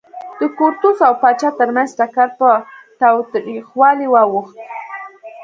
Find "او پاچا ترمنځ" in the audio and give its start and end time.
1.07-1.89